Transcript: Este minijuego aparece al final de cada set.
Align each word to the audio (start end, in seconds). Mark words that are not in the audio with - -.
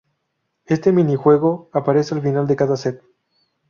Este 0.65 0.91
minijuego 0.91 1.69
aparece 1.73 2.15
al 2.15 2.23
final 2.23 2.47
de 2.47 2.55
cada 2.55 2.75
set. 2.75 3.03